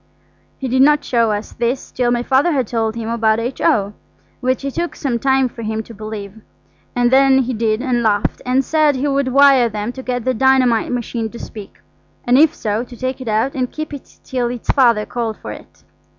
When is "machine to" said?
10.91-11.37